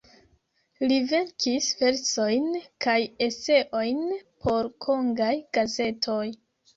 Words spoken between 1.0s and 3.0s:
verkis versojn kaj